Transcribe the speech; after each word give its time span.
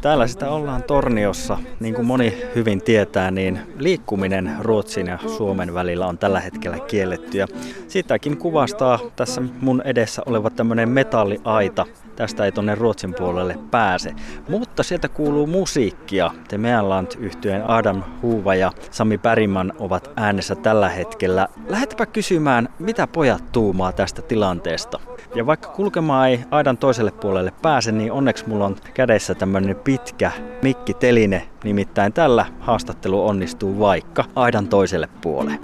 Täällä 0.00 0.26
sitä 0.26 0.50
ollaan 0.50 0.82
Torniossa. 0.82 1.58
Niin 1.80 1.94
kuin 1.94 2.06
moni 2.06 2.42
hyvin 2.54 2.82
tietää, 2.82 3.30
niin 3.30 3.58
liikkuminen 3.78 4.56
Ruotsin 4.60 5.06
ja 5.06 5.18
Suomen 5.36 5.74
välillä 5.74 6.06
on 6.06 6.18
tällä 6.18 6.40
hetkellä 6.40 6.78
kielletty. 6.78 7.38
Ja 7.38 7.46
sitäkin 7.88 8.36
kuvastaa 8.36 8.98
tässä 9.16 9.42
mun 9.60 9.82
edessä 9.84 10.22
oleva 10.26 10.50
tämmöinen 10.50 10.88
metalliaita. 10.88 11.86
Tästä 12.16 12.44
ei 12.44 12.52
tonne 12.52 12.74
Ruotsin 12.74 13.14
puolelle 13.14 13.58
pääse. 13.70 14.14
Mutta 14.48 14.82
sieltä 14.82 15.08
kuuluu 15.08 15.46
musiikkia. 15.46 16.30
The 16.48 16.58
Meanland 16.58 17.06
yhtyeen 17.18 17.70
Adam 17.70 18.02
Huuva 18.22 18.54
ja 18.54 18.72
Sami 18.90 19.18
Päriman 19.18 19.72
ovat 19.78 20.10
äänessä 20.16 20.54
tällä 20.54 20.88
hetkellä. 20.88 21.48
Lähetäpä 21.68 22.06
kysymään, 22.06 22.68
mitä 22.78 23.06
pojat 23.06 23.52
tuumaa 23.52 23.92
tästä 23.92 24.22
tilanteesta. 24.22 25.00
Ja 25.34 25.46
vaikka 25.46 25.68
kulkemaan 25.68 26.28
ei 26.28 26.40
aidan 26.50 26.76
toiselle 26.76 27.10
puolelle 27.10 27.52
pääse, 27.62 27.92
niin 27.92 28.12
onneksi 28.12 28.48
mulla 28.48 28.66
on 28.66 28.76
kädessä 28.94 29.34
tämmönen 29.34 29.76
pitkä 29.76 30.30
mikkiteline. 30.62 31.48
Nimittäin 31.64 32.12
tällä 32.12 32.46
haastattelu 32.60 33.26
onnistuu 33.26 33.78
vaikka 33.78 34.24
aidan 34.34 34.68
toiselle 34.68 35.08
puolelle. 35.22 35.58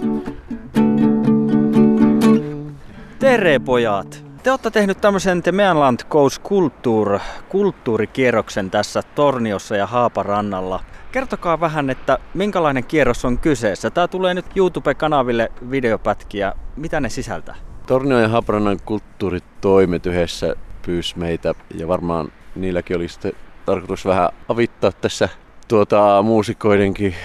Tere 3.19 3.59
pojat! 3.59 4.28
Te 4.43 4.51
olette 4.51 4.71
tehnyt 4.71 5.01
tämmöisen 5.01 5.43
The 5.43 5.51
Meanland 5.51 5.99
Goes 6.09 6.39
Kulttuur, 6.39 7.19
kulttuurikierroksen 7.49 8.71
tässä 8.71 9.01
Torniossa 9.15 9.75
ja 9.75 9.87
Haaparannalla. 9.87 10.83
Kertokaa 11.11 11.59
vähän, 11.59 11.89
että 11.89 12.17
minkälainen 12.33 12.83
kierros 12.83 13.25
on 13.25 13.37
kyseessä. 13.37 13.89
Tämä 13.89 14.07
tulee 14.07 14.33
nyt 14.33 14.45
YouTube-kanaville 14.55 15.51
videopätkiä. 15.71 16.53
Mitä 16.75 16.99
ne 16.99 17.09
sisältää? 17.09 17.55
Tornio 17.87 18.19
ja 18.19 18.27
Haaparannan 18.27 18.79
kulttuuritoimet 18.85 20.05
yhdessä 20.05 20.55
pyysi 20.85 21.19
meitä 21.19 21.53
ja 21.75 21.87
varmaan 21.87 22.31
niilläkin 22.55 22.95
oli 22.97 23.07
sitten 23.07 23.33
tarkoitus 23.65 24.05
vähän 24.05 24.29
avittaa 24.49 24.91
tässä 24.91 25.29
tuota, 25.67 26.21
muusikoidenkin 26.21 27.15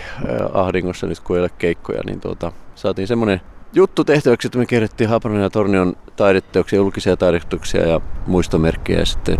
ahdingossa 0.52 1.06
nyt 1.06 1.20
kun 1.20 1.36
ei 1.36 1.42
ole 1.42 1.50
keikkoja, 1.58 2.00
niin 2.06 2.20
tuota, 2.20 2.52
saatiin 2.74 3.08
semmoinen 3.08 3.40
juttu 3.74 4.04
tehtäväksi, 4.04 4.48
että 4.48 4.58
me 4.58 4.66
kerättiin 4.66 5.10
Haaparannan 5.10 5.42
ja 5.42 5.50
Tornion 5.50 5.96
taideteoksia, 6.16 6.76
julkisia 6.76 7.16
taideteoksia 7.16 7.88
ja 7.88 8.00
muistomerkkejä 8.26 8.98
ja 8.98 9.06
sitten 9.06 9.38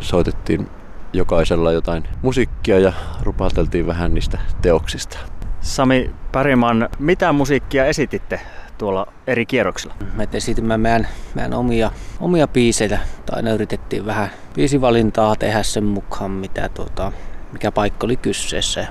soitettiin 0.00 0.68
jokaisella 1.12 1.72
jotain 1.72 2.04
musiikkia 2.22 2.78
ja 2.78 2.92
rupateltiin 3.22 3.86
vähän 3.86 4.14
niistä 4.14 4.38
teoksista. 4.62 5.18
Sami 5.60 6.10
Päriman, 6.32 6.88
mitä 6.98 7.32
musiikkia 7.32 7.84
esititte 7.84 8.40
tuolla 8.78 9.06
eri 9.26 9.46
kierroksilla? 9.46 9.94
Me 10.14 10.28
esitimme 10.32 10.76
meidän, 10.76 11.08
meidän 11.34 11.54
omia, 11.54 11.90
omia 12.20 12.48
biisejä, 12.48 12.98
tai 13.26 13.36
aina 13.36 13.52
yritettiin 13.52 14.06
vähän 14.06 14.30
biisivalintaa 14.54 15.36
tehdä 15.36 15.62
sen 15.62 15.84
mukaan, 15.84 16.30
mitä 16.30 16.68
tuota, 16.68 17.12
mikä 17.52 17.72
paikka 17.72 18.06
oli 18.06 18.16
kyseessä. 18.16 18.86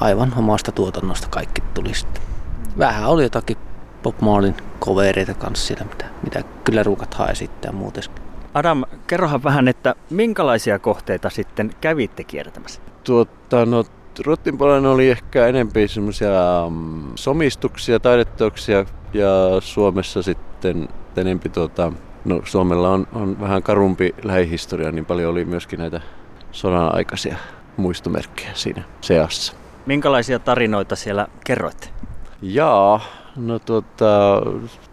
Aivan 0.00 0.32
omasta 0.36 0.72
tuotannosta 0.72 1.28
kaikki 1.30 1.60
tuli 1.74 1.94
sitten. 1.94 2.22
Vähän 2.78 3.08
oli 3.08 3.22
jotakin 3.22 3.56
Bob 4.02 4.20
Marlin 4.20 4.54
covereita 4.80 5.34
kanssa 5.34 5.66
siellä, 5.66 5.84
mitä, 5.84 6.04
mitä 6.24 6.42
kyllä 6.64 6.82
ruukat 6.82 7.14
hae 7.14 7.34
sitten 7.34 7.74
muuten. 7.74 8.02
Adam, 8.54 8.84
kerrohan 9.06 9.44
vähän, 9.44 9.68
että 9.68 9.94
minkälaisia 10.10 10.78
kohteita 10.78 11.30
sitten 11.30 11.70
kävitte 11.80 12.24
kiertämässä? 12.24 12.80
Tuota, 13.04 13.66
no 13.66 13.84
puolella 14.58 14.90
oli 14.90 15.10
ehkä 15.10 15.46
enemmän 15.46 15.88
semmoisia 15.88 16.30
mm, 16.70 17.12
somistuksia, 17.14 18.00
taideteoksia 18.00 18.84
ja 19.12 19.28
Suomessa 19.60 20.22
sitten 20.22 20.88
enempi 21.16 21.48
tuota, 21.48 21.92
no 22.24 22.40
Suomella 22.44 22.90
on, 22.90 23.06
on 23.12 23.40
vähän 23.40 23.62
karumpi 23.62 24.14
lähihistoria, 24.22 24.92
niin 24.92 25.04
paljon 25.04 25.30
oli 25.30 25.44
myöskin 25.44 25.78
näitä 25.78 26.00
sodan 26.52 26.94
aikaisia 26.94 27.36
muistomerkkejä 27.76 28.50
siinä 28.54 28.82
seassa. 29.00 29.52
Minkälaisia 29.86 30.38
tarinoita 30.38 30.96
siellä 30.96 31.26
kerroitte? 31.44 31.88
Jaa, 32.42 33.00
no 33.36 33.58
tuota, 33.58 34.42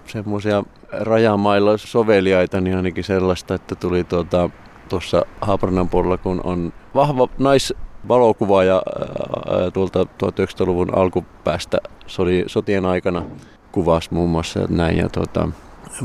semmoisia 0.06 0.64
rajamailla 0.92 1.78
soveliaita, 1.78 2.62
niin 2.62 2.76
ainakin 2.76 3.04
sellaista, 3.04 3.56
että 3.56 3.76
tuli 3.76 4.04
tuota, 4.04 4.50
tuossa 4.90 5.26
Haaparannan 5.42 5.90
puolella, 5.90 6.18
kun 6.18 6.42
on 6.44 6.74
vahva 6.96 7.28
nais 7.38 7.74
valokuvaaja 8.08 8.76
ää, 8.76 9.72
tuolta 9.72 10.04
1900-luvun 10.04 10.98
alkupäästä 10.98 11.78
sodi, 12.08 12.44
sotien 12.48 12.86
aikana 12.86 13.26
kuvasi 13.72 14.14
muun 14.14 14.30
muassa 14.30 14.60
näin 14.70 14.98
ja 14.98 15.10
tuota, 15.10 15.50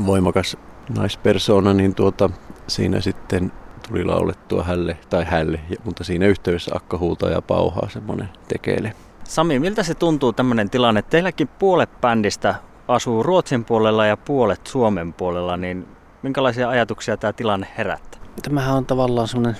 voimakas 0.05 0.57
naispersona, 0.97 1.73
niin 1.73 1.95
tuota, 1.95 2.29
siinä 2.67 3.01
sitten 3.01 3.51
tuli 3.87 4.03
laulettua 4.03 4.63
hälle 4.63 4.97
tai 5.09 5.25
hälle, 5.25 5.59
mutta 5.83 6.03
siinä 6.03 6.27
yhteydessä 6.27 6.71
akka 6.75 6.97
huutaa 6.97 7.29
ja 7.29 7.41
pauhaa 7.41 7.89
semmoinen 7.89 8.29
tekeile. 8.47 8.93
Sami, 9.27 9.59
miltä 9.59 9.83
se 9.83 9.93
tuntuu 9.93 10.33
tämmöinen 10.33 10.69
tilanne? 10.69 11.01
Teilläkin 11.01 11.47
puolet 11.47 12.01
bändistä 12.01 12.55
asuu 12.87 13.23
Ruotsin 13.23 13.65
puolella 13.65 14.05
ja 14.05 14.17
puolet 14.17 14.67
Suomen 14.67 15.13
puolella, 15.13 15.57
niin 15.57 15.87
minkälaisia 16.21 16.69
ajatuksia 16.69 17.17
tämä 17.17 17.33
tilanne 17.33 17.67
herättää? 17.77 18.21
Tämähän 18.41 18.75
on 18.75 18.85
tavallaan 18.85 19.27
semmoinen 19.27 19.57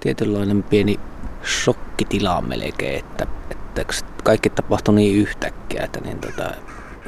tietynlainen 0.00 0.62
pieni 0.62 1.00
shokkitila 1.44 2.40
melkein, 2.40 2.98
että, 2.98 3.26
että 3.50 3.84
kaikki 4.24 4.50
tapahtui 4.50 4.94
niin 4.94 5.16
yhtäkkiä, 5.16 5.82
että 5.84 6.00
niin 6.00 6.18
tota, 6.18 6.50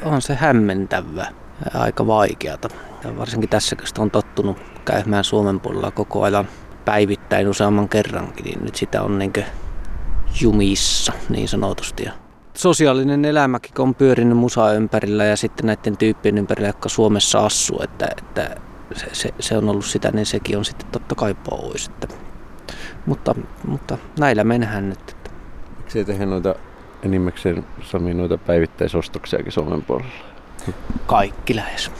on 0.03 0.21
se 0.21 0.35
hämmentävä 0.35 1.27
ja 1.73 1.81
aika 1.81 2.07
vaikeata. 2.07 2.69
Ja 3.03 3.17
varsinkin 3.17 3.49
tässä, 3.49 3.75
kun 3.75 3.85
on 3.97 4.11
tottunut 4.11 4.57
käymään 4.85 5.23
Suomen 5.23 5.59
puolella 5.59 5.91
koko 5.91 6.23
ajan 6.23 6.47
päivittäin 6.85 7.47
useamman 7.47 7.89
kerrankin, 7.89 8.45
niin 8.45 8.65
nyt 8.65 8.75
sitä 8.75 9.01
on 9.03 9.19
niin 9.19 9.33
jumissa 10.41 11.13
niin 11.29 11.47
sanotusti. 11.47 12.03
Ja 12.03 12.11
sosiaalinen 12.53 13.25
elämäkin 13.25 13.71
on 13.79 13.95
pyörinyt 13.95 14.37
musa 14.37 14.73
ympärillä 14.73 15.25
ja 15.25 15.37
sitten 15.37 15.65
näiden 15.65 15.97
tyyppien 15.97 16.37
ympärillä, 16.37 16.69
jotka 16.69 16.89
Suomessa 16.89 17.45
asuu, 17.45 17.81
että, 17.83 18.07
että 18.17 18.55
se, 18.95 19.05
se, 19.13 19.29
se, 19.39 19.57
on 19.57 19.69
ollut 19.69 19.85
sitä, 19.85 20.11
niin 20.11 20.25
sekin 20.25 20.57
on 20.57 20.65
sitten 20.65 20.87
totta 20.91 21.15
kai 21.15 21.35
pois. 21.49 21.87
Että, 21.87 22.07
mutta, 23.05 23.35
mutta 23.67 23.97
näillä 24.19 24.43
mennään 24.43 24.89
nyt. 24.89 25.15
Miksi 25.77 25.99
ei 25.99 26.05
tehdä 26.05 26.25
noita 26.25 26.55
enimmäkseen 27.03 27.65
Sami 27.83 28.13
noita 28.13 28.37
päivittäisostoksiakin 28.37 29.51
Suomen 29.51 29.81
puolella? 29.81 30.11
Kaikki 31.05 31.55
lähes. 31.55 31.91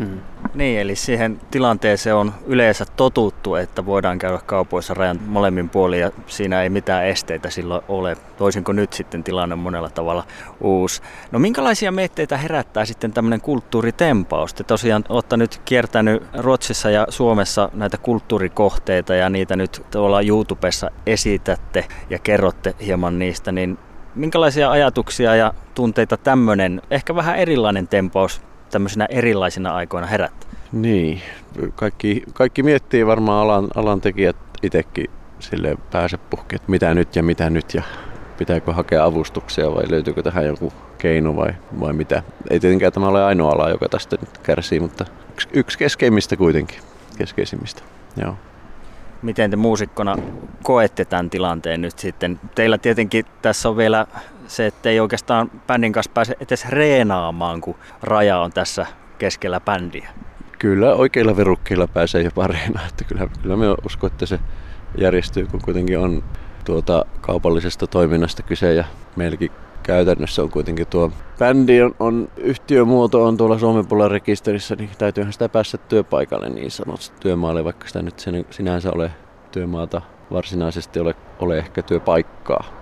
Mm. 0.00 0.20
Niin, 0.54 0.80
eli 0.80 0.96
siihen 0.96 1.40
tilanteeseen 1.50 2.16
on 2.16 2.34
yleensä 2.46 2.84
totuttu, 2.96 3.54
että 3.54 3.86
voidaan 3.86 4.18
käydä 4.18 4.38
kaupoissa 4.46 4.94
rajan 4.94 5.20
molemmin 5.26 5.68
puolin 5.68 6.00
ja 6.00 6.10
siinä 6.26 6.62
ei 6.62 6.68
mitään 6.68 7.06
esteitä 7.06 7.50
silloin 7.50 7.84
ole, 7.88 8.16
toisin 8.36 8.64
kuin 8.64 8.76
nyt 8.76 8.92
sitten 8.92 9.24
tilanne 9.24 9.52
on 9.52 9.58
monella 9.58 9.88
tavalla 9.88 10.24
uusi. 10.60 11.02
No 11.32 11.38
minkälaisia 11.38 11.92
mietteitä 11.92 12.36
herättää 12.36 12.84
sitten 12.84 13.12
tämmöinen 13.12 13.40
kulttuuritempaus? 13.40 14.54
Te 14.54 14.64
tosiaan 14.64 15.04
olette 15.08 15.36
nyt 15.36 15.60
kiertänyt 15.64 16.22
Ruotsissa 16.38 16.90
ja 16.90 17.06
Suomessa 17.08 17.70
näitä 17.72 17.98
kulttuurikohteita 17.98 19.14
ja 19.14 19.30
niitä 19.30 19.56
nyt 19.56 19.82
tuolla 19.90 20.20
YouTubessa 20.20 20.90
esitätte 21.06 21.84
ja 22.10 22.18
kerrotte 22.18 22.74
hieman 22.86 23.18
niistä, 23.18 23.52
niin 23.52 23.78
minkälaisia 24.14 24.70
ajatuksia 24.70 25.36
ja 25.36 25.54
tunteita 25.74 26.16
tämmöinen, 26.16 26.82
ehkä 26.90 27.14
vähän 27.14 27.36
erilainen 27.36 27.88
tempaus 27.88 28.47
tämmöisenä 28.70 29.06
erilaisina 29.10 29.74
aikoina 29.74 30.06
herättää? 30.06 30.50
Niin, 30.72 31.22
kaikki, 31.74 32.22
kaikki 32.32 32.62
miettii 32.62 33.06
varmaan 33.06 33.42
alan, 33.42 33.68
alan 33.74 34.00
tekijät 34.00 34.36
itsekin 34.62 35.10
sille 35.38 35.76
pääsepuhki, 35.90 36.56
että 36.56 36.70
mitä 36.70 36.94
nyt 36.94 37.16
ja 37.16 37.22
mitä 37.22 37.50
nyt 37.50 37.74
ja 37.74 37.82
pitääkö 38.38 38.72
hakea 38.72 39.04
avustuksia 39.04 39.74
vai 39.74 39.84
löytyykö 39.90 40.22
tähän 40.22 40.46
joku 40.46 40.72
keino 40.98 41.36
vai, 41.36 41.52
vai 41.80 41.92
mitä. 41.92 42.22
Ei 42.50 42.60
tietenkään 42.60 42.92
tämä 42.92 43.08
ole 43.08 43.24
ainoa 43.24 43.52
ala, 43.52 43.70
joka 43.70 43.88
tästä 43.88 44.16
nyt 44.20 44.38
kärsii, 44.38 44.80
mutta 44.80 45.04
yksi, 45.32 45.48
yksi 45.52 45.78
keskeimmistä 45.78 46.36
kuitenkin, 46.36 46.80
keskeisimmistä. 47.18 47.82
Joo. 48.16 48.34
Miten 49.22 49.50
te 49.50 49.56
muusikkona 49.56 50.16
koette 50.62 51.04
tämän 51.04 51.30
tilanteen 51.30 51.80
nyt 51.80 51.98
sitten? 51.98 52.40
Teillä 52.54 52.78
tietenkin 52.78 53.24
tässä 53.42 53.68
on 53.68 53.76
vielä 53.76 54.06
se, 54.48 54.66
että 54.66 54.88
ei 54.90 55.00
oikeastaan 55.00 55.50
bändin 55.66 55.92
kanssa 55.92 56.12
pääse 56.14 56.36
edes 56.40 56.68
reenaamaan, 56.68 57.60
kun 57.60 57.74
raja 58.02 58.38
on 58.38 58.52
tässä 58.52 58.86
keskellä 59.18 59.60
bändiä. 59.60 60.08
Kyllä, 60.58 60.94
oikeilla 60.94 61.36
verukkeilla 61.36 61.86
pääsee 61.86 62.22
jopa 62.22 62.46
reenaamaan. 62.46 62.88
Että 62.88 63.04
kyllä, 63.04 63.28
kyllä 63.42 63.56
me 63.56 63.66
uskon, 63.86 64.10
että 64.10 64.26
se 64.26 64.38
järjestyy, 64.98 65.46
kun 65.46 65.60
kuitenkin 65.64 65.98
on 65.98 66.24
tuota 66.64 67.04
kaupallisesta 67.20 67.86
toiminnasta 67.86 68.42
kyse 68.42 68.74
ja 68.74 68.84
meilläkin 69.16 69.50
käytännössä 69.82 70.42
on 70.42 70.50
kuitenkin 70.50 70.86
tuo 70.86 71.12
bändi 71.38 71.82
on, 71.82 71.94
on 72.00 72.28
yhtiömuoto 72.36 73.24
on 73.24 73.36
tuolla 73.36 73.58
Suomen 73.58 73.86
puolella 73.86 74.08
rekisterissä, 74.08 74.76
niin 74.76 74.90
täytyyhän 74.98 75.32
sitä 75.32 75.48
päästä 75.48 75.78
työpaikalle 75.78 76.48
niin 76.48 76.70
sanotusti 76.70 77.16
työmaalle, 77.20 77.64
vaikka 77.64 77.86
sitä 77.86 78.02
nyt 78.02 78.24
sinänsä 78.50 78.90
ole 78.94 79.10
työmaata 79.52 80.02
varsinaisesti 80.32 81.00
ole, 81.00 81.14
ole 81.38 81.58
ehkä 81.58 81.82
työpaikkaa 81.82 82.77